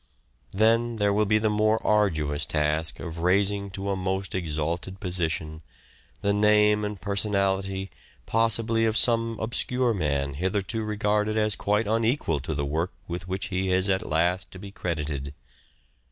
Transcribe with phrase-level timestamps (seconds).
[0.51, 5.61] Then there will be the more arduous task of raising to a most exalted position
[6.21, 7.91] the name and personality
[8.25, 13.49] possibly of some obscure man hitherto regarded as quite unequal to the work with which
[13.49, 15.35] he is at last to be credited.